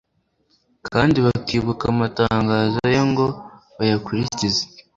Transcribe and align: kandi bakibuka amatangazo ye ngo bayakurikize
kandi 0.87 1.17
bakibuka 1.25 1.83
amatangazo 1.93 2.79
ye 2.95 3.01
ngo 3.09 3.25
bayakurikize 3.77 4.63